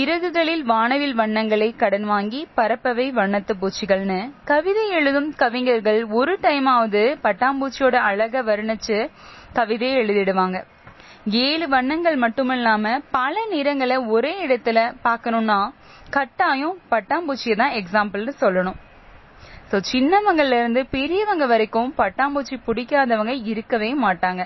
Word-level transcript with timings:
இறகுகளில் 0.00 0.62
வானவில் 0.62 1.14
வண்ணங்களை 1.14 1.66
கடன் 1.76 2.04
வாங்கி 2.04 2.38
பரப்பவை 2.56 3.06
வண்ணத்து 3.18 3.52
பூச்சிகள்னு. 3.62 4.18
கவிதை 4.44 4.84
எழுதும் 4.90 5.28
கவிஞர்கள் 5.34 5.98
ஒரு 6.18 6.38
டைமாவது 6.42 7.02
பட்டாம்பூச்சியோட 7.24 7.96
அழக 8.10 8.42
வர்ணிச்சு 8.42 8.98
கவிதையை 9.52 9.96
எழுதிடுவாங்க. 10.02 10.58
ஏழு 11.48 11.68
வண்ணங்கள் 11.68 12.16
மட்டுமில்லாம 12.18 12.94
பல 13.10 13.44
நிறங்களை 13.50 13.96
ஒரே 13.96 14.32
இடத்துல 14.46 14.78
பார்க்கணும்னா 15.04 15.58
கட்டாயம் 16.10 16.78
பட்டாம்பூச்சியை 16.90 17.56
தான் 17.56 17.76
எக்ஸாம்பிள்னு 17.82 18.34
சொல்லணும். 18.40 18.80
சோ 19.70 19.78
சின்னவங்கல 19.92 20.58
இருந்து 20.62 20.86
பெரியவங்க 20.96 21.46
வரைக்கும் 21.46 21.94
பட்டாம்பூச்சி 21.98 22.56
பிடிக்காதவங்க 22.66 23.34
இருக்கவே 23.52 23.92
மாட்டாங்க. 24.06 24.42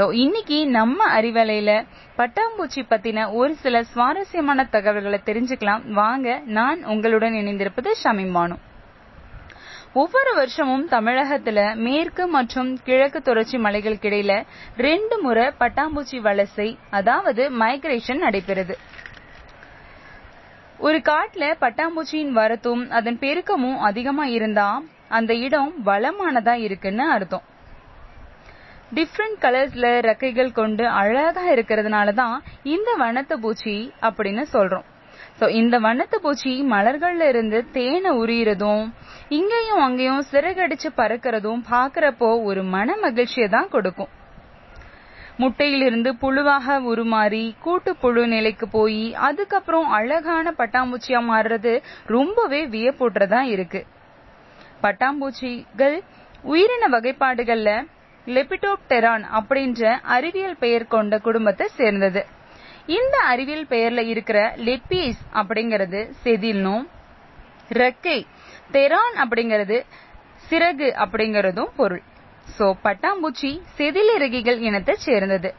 சோ 0.00 0.04
இன்னைக்கு 0.12 0.58
நம்ம 0.76 1.06
அறிவலையில 1.16 1.70
பட்டாம்பூச்சி 2.18 2.82
பத்தின 2.90 3.24
ஒரு 3.38 3.52
சில 3.54 3.82
சுவாரஸ்யமான 3.82 4.64
தகவல்களை 4.74 5.18
தெரிஞ்சுக்கலாம். 5.26 5.82
வாங்க 5.98 6.28
நான் 6.58 6.78
உங்களுடன் 6.84 7.32
இணைந்திருப்பது 7.32 7.90
ஷமீம் 8.02 8.32
பானு. 8.36 8.56
ஒவ்வொரு 9.92 10.32
வருஷமும் 10.34 10.86
தமிழகத்துல 10.88 11.58
மேற்கு 11.86 12.26
மற்றும் 12.36 12.70
கிழக்கு 12.86 13.22
தொடர்ச்சி 13.22 13.58
மலைகளுக்கு 13.58 14.08
இடையில 14.10 14.36
ரெண்டு 14.86 15.18
முறை 15.26 15.46
பட்டாம்பூச்சி 15.60 16.20
வலசை 16.28 16.68
அதாவது 16.90 17.44
மைக்ரேஷன் 17.64 18.24
நடைபெறுது. 18.26 18.76
ஒரு 20.78 21.00
காட்டுல 21.10 21.52
பட்டாம்பூச்சியின் 21.66 22.34
வரத்தும் 22.40 22.88
அதன் 23.00 23.22
பெருக்கமும் 23.26 23.78
அதிகமா 23.90 24.26
இருந்தா 24.38 24.68
அந்த 25.08 25.34
இடம் 25.46 25.72
வளமானதா 25.84 26.56
இருக்குன்னு 26.68 27.06
அர்த்தம். 27.10 27.46
டிஃப்ரெண்ட் 28.96 29.36
கலர்ஸ்ல 29.42 29.88
ரெக்கைகள் 30.06 30.56
கொண்டு 30.60 30.84
அழகா 31.00 31.42
இருக்கிறதுனால 31.54 32.14
தான் 32.20 32.36
இந்த 32.74 32.90
வண்ணத்து 33.02 33.34
பூச்சி 33.44 33.74
அப்படின்னு 34.06 34.44
சொல்றோம். 34.54 34.86
ஸோ 35.40 35.46
இந்த 35.60 35.76
வண்ணத்து 35.84 36.16
பூச்சி 36.24 36.52
மலர்கள்ல 36.72 37.26
இருந்து 37.32 37.58
தேனை 37.76 38.10
உரியறதும் 38.22 38.82
இங்கேயும் 39.36 39.82
அங்கேயும் 39.84 40.24
சிறகடிச்சு 40.32 40.88
பறக்கிறதும் 41.00 41.62
பாக்குறப்போ 41.70 42.30
ஒரு 42.48 42.62
மன 42.74 42.96
மகிழ்ச்சியை 43.04 43.48
தான் 43.56 43.70
கொடுக்கும். 43.74 44.10
முட்டையிலிருந்து 45.42 46.10
புழுவாக 46.22 46.76
உருமாறி 46.90 47.44
கூட்டு 47.64 47.92
புழு 48.02 48.24
நிலைக்கு 48.32 48.66
போய் 48.74 49.04
அதுக்கப்புறம் 49.28 49.86
அழகான 49.98 50.52
பட்டாம்பூச்சியா 50.58 51.20
மாறுறது 51.30 51.72
ரொம்பவே 52.16 52.60
வியப்பூட்டுறதா 52.74 53.40
இருக்கு. 53.54 53.80
பட்டாம்பூச்சிகள் 54.84 55.96
உயிரின 56.52 56.84
வகைப்பாடுகள்ல 56.96 57.70
லெபிடோப்டெரான் 58.26 59.24
அப்படின்ற 59.38 60.00
அறிவியல் 60.02 60.56
பெயர் 60.56 60.86
கொண்ட 60.86 61.18
குடும்பத்தை 61.18 61.68
சேர்ந்தது. 61.68 62.26
இந்த 62.86 63.18
அறிவியல் 63.18 63.66
பெயர்ல 63.70 64.02
இருக்கிற 64.06 64.54
லெப்பீஸ் 64.56 65.20
அப்படிங்கிறது 65.34 66.10
செதில்னும் 66.24 66.86
ரெக்கை 67.70 68.26
தெரான் 68.72 69.16
அப்படிங்கிறது 69.24 69.86
சிறகு 70.50 70.88
அப்படிங்கறதும் 71.04 71.70
பொருள். 71.76 72.02
சோ 72.58 72.74
பட்டாம்பூச்சி 72.84 73.60
செதிலிறகிகள் 73.78 74.58
இனத்தை 74.58 74.94
சேர்ந்தது. 74.94 75.54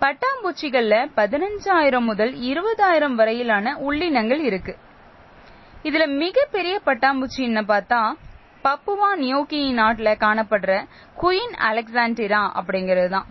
பட்டாம்பூச்சிகள்ல 0.00 0.94
பதினஞ்சாயிரம் 1.16 2.06
முதல் 2.10 2.32
இருபதாயிரம் 2.40 3.14
வரையிலான 3.14 3.76
உள்ளினங்கள் 3.78 4.38
இருக்கு. 4.38 4.78
இதுல 5.82 6.06
மிகப்பெரிய 6.06 6.80
பட்டாம்பூச்சி 6.86 7.40
என்ன 7.40 7.62
பார்த்தா 7.62 8.00
பப்புவா 8.64 9.10
நியோகி 9.22 9.60
நாட்டில் 9.72 10.18
காணப்படுற 10.22 10.72
குயின் 11.20 11.54
அலெக்சாண்டிரா 11.68 12.40
அப்படிங்கிறது 12.60 13.08
தான் 13.08 13.28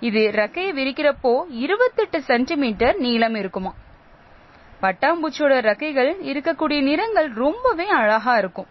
இது 0.00 0.20
ரெக்கையை 0.40 0.72
விரிக்கிறப்போ 0.78 1.32
இருபத்தெட்டு 1.64 2.18
சென்டிமீட்டர் 2.22 2.96
நீளம் 3.04 3.34
இருக்குமா. 3.34 3.72
பட்டாம்பூச்சியோட 4.82 5.54
ரெக்கைகள் 5.68 6.10
இருக்கக்கூடிய 6.30 6.80
நிறங்கள் 6.88 7.28
ரொம்பவே 7.44 7.86
அழகா 8.00 8.34
இருக்கும். 8.38 8.68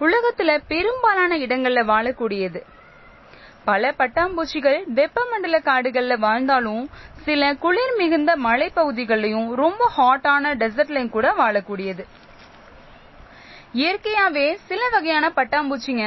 உலகத்துல 0.00 0.50
பெரும்பாலான 0.72 1.38
இடங்கள்ல 1.44 1.82
வாழக்கூடியது. 1.92 2.60
பல 3.64 3.94
பட்டாம்பூச்சிகள் 4.00 4.78
வெப்பமண்டல 4.98 5.56
காடுகள்ல 5.68 6.16
வாழ்ந்தாலும் 6.26 6.84
சில 7.24 7.54
குளிர் 7.64 7.96
மிகுந்த 7.96 8.32
மலைப்பகுதிகள்லயும் 8.46 9.48
ரொம்ப 9.62 9.90
ஹாட்டான 9.96 10.54
டெசர்ட்லயும் 10.62 11.14
கூட 11.16 11.28
வாழக்கூடியது. 11.42 12.04
இயற்கையாவே 13.74 14.54
சில 14.68 14.88
வகையான 14.88 15.32
பட்டாம்பூச்சிங்க 15.36 16.04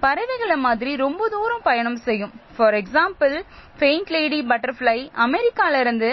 பறவைகளை 0.00 0.56
மாதிரி 0.56 0.96
ரொம்ப 0.96 1.28
தூரம் 1.28 1.62
பயணம் 1.62 1.96
செய்யும். 1.96 2.32
For 2.56 2.74
example 2.74 3.34
paint 3.78 4.10
lady 4.10 4.40
butterfly 4.42 4.98
அமெரிக்கால 5.26 5.80
இருந்து 5.80 6.10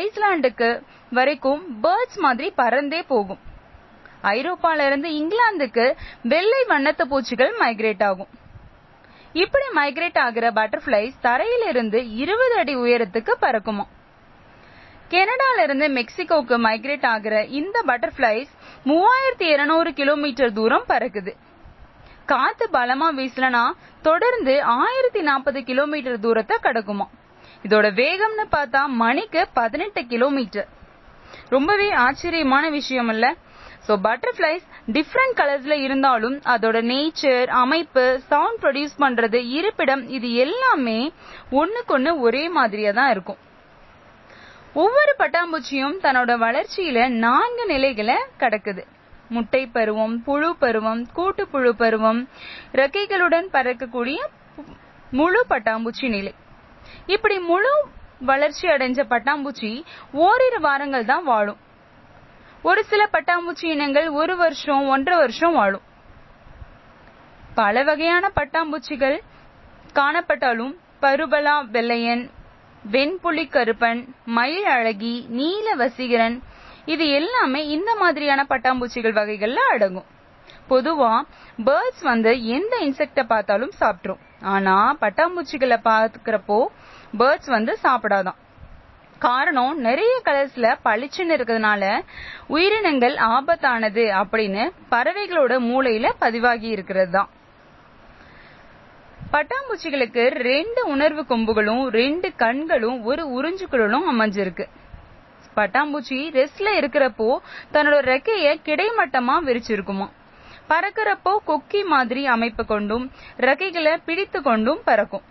ஐஸ்லாண்டுக்கு 0.00 0.70
வரைக்கும் 1.10 1.62
பேர்ட்ஸ் 1.82 2.18
மாதிரி 2.18 2.52
பறந்தே 2.56 3.02
போகும். 3.06 3.40
ஐரோப்பால 4.22 4.86
இருந்து 4.86 5.08
இங்கிலாந்துக்கு 5.20 5.84
வெள்ளை 6.22 6.64
வண்ணத்து 6.68 7.04
பூச்சிகள் 7.08 7.52
மைக்ரேட் 7.60 8.04
ஆகும். 8.04 8.30
இப்படி 9.32 9.64
மைக்ரேட் 9.74 10.18
ஆகிற 10.18 10.50
பட்டர்ஃபிளைஸ் 10.50 11.16
தரையிலிருந்து 11.22 11.98
இருபது 12.22 12.56
அடி 12.56 12.76
உயரத்துக்கு 12.76 13.32
பறக்குமா 13.40 13.84
கனடால 15.12 15.62
இருந்து 15.62 15.86
மெக்சிகோக்கு 15.88 16.56
மைக்ரேட் 16.66 17.06
ஆகிற 17.06 17.34
இந்த 17.58 17.76
பட்டர்ஃபிளைஸ் 17.86 18.52
மூவாயிரத்தி 18.90 19.46
இருநூறு 19.54 19.90
கிலோமீட்டர் 19.92 20.52
தூரம் 20.52 20.86
பறக்குது. 20.88 21.32
காத்து 22.26 22.66
பலமா 22.72 23.08
வீசலனா 23.18 23.64
தொடர்ந்து 24.02 24.54
ஆயிரத்தி 24.62 25.20
நாற்பது 25.20 25.64
கிலோமீட்டர் 25.64 26.18
தூரத்தை 26.20 26.56
கடக்குமா 26.62 27.06
இதோட 27.64 27.86
வேகம்னு 28.00 28.46
பார்த்தா 28.56 28.86
மணிக்கு 29.02 29.48
பதினெட்டு 29.54 30.06
கிலோமீட்டர் 30.06 30.68
ரொம்பவே 31.48 31.88
ஆச்சரியமான 32.06 32.64
விஷயம் 32.70 33.08
இல்ல? 33.08 33.26
சோ 33.86 33.94
பட்டர்ஃபிளைஸ் 34.06 34.64
டிஃப்ரெண்ட் 34.92 35.38
கலர்ஸ்ல 35.40 35.74
இருந்தாலும் 35.86 36.36
அதோட 36.54 36.76
நேச்சர் 36.92 37.48
அமைப்பு 37.62 38.04
சவுண்ட் 38.30 38.60
ப்ரொடியூஸ் 38.62 38.96
பண்றது 38.98 39.40
இருப்பிடம் 39.58 40.08
இது 40.08 40.34
எல்லாமே 40.34 41.00
ஒண்ணுக்கொன்னு 41.52 42.12
ஒரே 42.18 42.48
மாதிரியா 42.48 42.92
தான் 42.92 43.10
இருக்கும். 43.10 43.40
ஒவ்வொரு 44.82 45.12
பட்டாம்பூச்சியும் 45.18 45.94
தன்னோட 46.04 46.32
வளர்ச்சியில 46.44 47.08
நான்கு 47.24 47.64
நிலைகளை 47.66 48.16
கடக்குது. 48.38 48.82
முட்டை 49.34 49.60
பருவம் 49.66 50.16
புழு 50.26 50.50
பருவம் 50.62 51.02
கூட்டு 51.12 51.44
புழு 51.52 51.70
பருவம் 51.82 52.20
ரெக்கைகளுடன் 52.80 53.46
பறக்கக்கூடிய 53.54 54.18
முழு 55.10 55.40
பட்டாம்பூச்சி 55.50 56.08
நிலை. 56.16 56.32
இப்படி 57.06 57.38
முழு 57.50 57.72
வளர்ச்சி 58.30 58.66
அடைஞ்ச 58.74 59.00
பட்டாம்பூச்சி 59.12 59.70
ஓரிரு 60.26 60.60
வாரங்கள் 60.66 61.08
தான் 61.12 61.24
வாழும். 61.24 61.60
ஒரு 62.62 62.82
சில 62.84 63.02
பட்டாம்பூச்சி 63.12 63.66
இனங்கள் 63.76 64.08
ஒரு 64.20 64.36
வருஷம் 64.36 64.86
ஒன்றரை 64.94 65.18
வருஷம் 65.18 65.56
வாழும். 65.60 65.84
பல 67.60 67.82
வகையான 67.82 68.30
பட்டாம்பூச்சிகள் 68.38 69.18
காணப்பட்டாலும் 69.98 70.74
பருபலா 71.02 71.56
வெள்ளையன் 71.74 72.24
வெண்புலி 72.92 73.44
கருப்பன் 73.46 74.00
மயில் 74.24 74.64
அழகி 74.64 75.26
நீல 75.28 75.74
வசீகரன். 75.76 76.36
இது 76.84 77.04
எல்லாமே 77.10 77.66
இந்த 77.66 77.94
மாதிரியான 77.94 78.46
பட்டாம்பூச்சிகள் 78.48 79.16
வகைகள்ல 79.18 79.60
அடங்கும். 79.72 80.08
பொதுவா 80.70 81.12
பேர்ட்ஸ் 81.64 82.02
வந்து 82.02 82.32
எந்த 82.46 82.76
இன்செக்ட 82.80 83.22
பார்த்தாலும் 83.26 83.72
சாப்பிட்டுரும். 83.80 84.22
ஆனா 84.40 84.96
பட்டாம்பூச்சிகளை 85.00 85.78
பாக்குறப்போ 85.84 86.58
பேர்ட்ஸ் 87.18 87.50
வந்து 87.56 87.78
சாப்பிடாதான். 87.82 88.38
காரணம் 89.18 89.78
நிறைய 89.78 90.14
கலர்ஸ்ல 90.24 90.74
பளிச்சுன்னு 90.84 91.36
இருக்கிறதுனால 91.36 91.84
உயிரினங்கள் 92.46 93.14
ஆபத்தானது 93.14 94.04
அப்படின்னு 94.20 94.64
பறவைகளோட 94.90 95.54
மூளையில 95.70 96.12
பதிவாகி 96.18 96.68
இருக்கிறது 96.68 97.10
தான் 97.10 97.30
பட்டாம்பூச்சிகளுக்கு 99.34 100.24
ரெண்டு 100.48 100.80
உணர்வு 100.94 101.22
கொம்புகளும் 101.30 101.84
ரெண்டு 102.00 102.28
கண்களும் 102.42 102.98
ஒரு 103.10 103.22
உறிஞ்சுக்குழலும் 103.36 104.06
அமைஞ்சிருக்கு. 104.12 104.64
பட்டாம்பூச்சி 105.56 106.18
ரெஸ்ட்ல 106.38 106.68
இருக்கிறப்போ 106.80 107.28
தன்னோட 107.74 107.98
ரெக்கைய 108.12 108.48
கிடைமட்டமா 108.68 109.36
விரிச்சிருக்குமா 109.48 110.06
பறக்கிறப்போ 110.70 111.32
கொக்கி 111.48 111.80
மாதிரி 111.92 112.22
அமைப்பு 112.34 112.62
கொண்டும் 112.72 113.04
ரெக்கைகளை 113.46 113.94
பிடித்து 114.08 114.38
கொண்டும் 114.48 114.80
பறக்கும். 114.88 115.24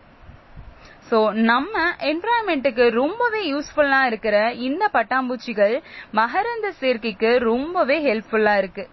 சோ 1.10 1.18
நம்ம 1.50 1.84
என்விரான்மெண்ட்டுக்கு 2.12 2.86
ரொம்பவே 3.02 3.42
யூஸ்ஃபுல்லா 3.52 4.02
இருக்கிற 4.12 4.36
இந்த 4.68 4.84
பட்டாம்பூச்சிகள் 4.96 5.76
மகரந்த 6.20 6.70
சேர்க்கைக்கு 6.82 7.32
ரொம்பவே 7.50 7.98
ஹெல்ப்ஃபுல்லா 8.08 8.56
இருக்கு. 8.62 8.86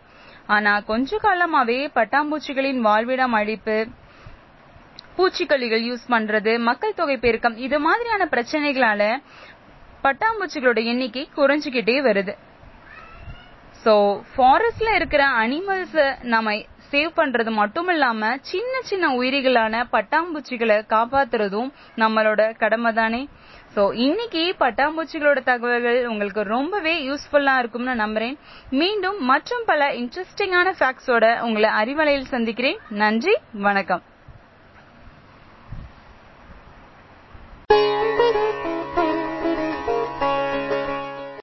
ஆனா 0.57 0.73
கொஞ்ச 0.91 1.19
காலமாவே 1.27 1.81
பட்டாம்பூச்சிகளின் 1.99 2.81
வாழ்விடம் 2.89 3.37
அழிப்பு 3.41 3.77
பூச்சிக்கொல்லிகள் 5.17 5.85
யூஸ் 5.91 6.05
பண்றது 6.15 6.59
மக்கள் 6.69 6.99
தொகை 7.01 7.17
பெருக்கம் 7.17 7.57
இது 7.57 7.79
மாதிரியான 7.81 8.29
பிரச்சனைகளால 8.35 9.03
பட்டாம்பூச்சிகளோட 10.05 10.81
எண்ணிக்கை 10.93 11.29
குறைஞ்சுக்கிட்டே 11.37 11.97
வருது. 12.09 12.33
சோ 13.85 13.93
ஃபாரஸ்ட்ல 14.35 14.91
இருக்கிற 14.95 15.23
அனிமல்ஸ் 15.43 15.99
நம்ம 16.23 16.55
சேவ் 16.91 17.13
பண்றது 17.19 17.51
மட்டும் 17.51 17.89
இல்லாம 17.89 18.37
சின்ன 18.41 18.81
சின்ன 18.81 19.07
உயிரிகளான 19.19 19.85
பட்டாம்பூச்சிகளை 19.93 20.77
காப்பாத்துறதும் 20.95 21.71
நம்மளோட 21.97 22.41
கடமை 22.57 22.93
தானே? 22.93 23.29
சோ 23.75 23.83
இன்னைக்கு 24.07 24.43
பட்டாம்பூச்சிகளோட 24.61 25.41
தகவல்கள் 25.51 26.07
உங்களுக்கு 26.07 26.43
ரொம்பவே 26.43 26.95
யூஸ்ஃபுல்லா 27.09 27.59
இருக்கும்னு 27.59 27.95
நம்புறேன். 28.05 28.37
மீண்டும் 28.71 29.19
மற்றும் 29.33 29.65
பல 29.67 29.91
இன்ட்ரெஸ்டிங்கான 30.03 30.75
ஃபேக்ட்ஸோட 30.81 31.41
உங்களை 31.41 31.71
அறிவலையில் 31.83 32.33
சந்திக்கிறேன். 32.35 32.81
நன்றி 33.03 33.37
வணக்கம். 33.69 34.03